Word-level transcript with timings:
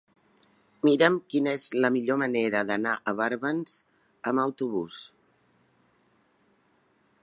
Mira'm 0.87 1.17
quina 1.33 1.53
és 1.57 1.65
la 1.85 1.91
millor 1.97 2.19
manera 2.23 2.63
d'anar 2.71 2.95
a 3.11 3.15
Barbens 3.21 3.77
amb 4.33 4.45
autobús. 4.47 5.07